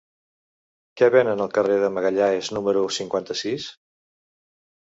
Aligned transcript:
Què 1.01 1.09
venen 1.15 1.43
al 1.45 1.51
carrer 1.59 1.77
de 1.83 1.91
Magalhães 1.97 2.51
número 2.59 2.89
cinquanta-sis? 2.97 3.69